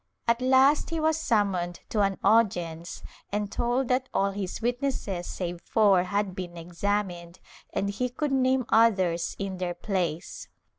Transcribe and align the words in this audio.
At 0.27 0.41
last 0.41 0.89
he 0.89 0.99
was 0.99 1.15
sum 1.21 1.51
moned 1.51 1.81
to 1.89 2.01
an 2.01 2.17
audience 2.23 3.03
and 3.31 3.51
told 3.51 3.87
that 3.89 4.09
all 4.15 4.31
his 4.31 4.59
witnesses 4.59 5.27
save 5.27 5.61
four 5.61 6.05
had 6.05 6.33
been 6.33 6.57
examined 6.57 7.39
and 7.71 7.87
he 7.87 8.09
could 8.09 8.31
name 8.31 8.65
others 8.71 9.35
in 9.37 9.57
their 9.57 9.75
place. 9.75 10.47